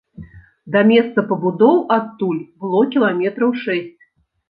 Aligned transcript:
Да 0.75 0.81
месца 0.91 1.25
пабудоў 1.33 1.77
адтуль 1.99 2.43
было 2.65 2.83
кіламетраў 2.99 3.59
шэсць. 3.65 4.01